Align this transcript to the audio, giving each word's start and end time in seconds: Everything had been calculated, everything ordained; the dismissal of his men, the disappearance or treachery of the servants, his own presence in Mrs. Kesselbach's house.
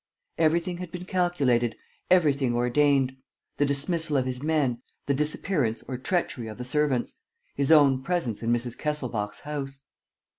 Everything 0.39 0.77
had 0.77 0.91
been 0.91 1.05
calculated, 1.05 1.75
everything 2.09 2.55
ordained; 2.55 3.15
the 3.57 3.67
dismissal 3.67 4.17
of 4.17 4.25
his 4.25 4.41
men, 4.41 4.81
the 5.05 5.13
disappearance 5.13 5.83
or 5.87 5.95
treachery 5.95 6.47
of 6.47 6.57
the 6.57 6.65
servants, 6.65 7.13
his 7.53 7.71
own 7.71 8.01
presence 8.01 8.41
in 8.41 8.51
Mrs. 8.51 8.75
Kesselbach's 8.75 9.41
house. 9.41 9.81